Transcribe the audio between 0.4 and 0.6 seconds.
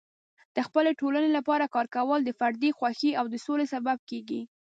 د